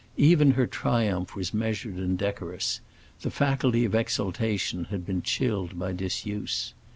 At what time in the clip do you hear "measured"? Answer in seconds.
1.53-1.97